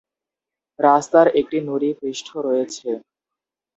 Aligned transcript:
রাস্তার 0.79 1.27
একটি 1.39 1.57
নুড়ি 1.67 1.89
পৃষ্ঠ 1.99 2.27
রয়েছে। 2.47 2.89